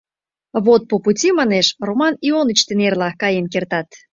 —Вот 0.65 0.81
по-пути,— 0.89 1.29
манеш,— 1.39 1.67
Роман 1.87 2.13
Ионыч 2.27 2.59
дене 2.69 2.83
эрла 2.89 3.09
каен 3.21 3.45
кертат. 3.53 3.89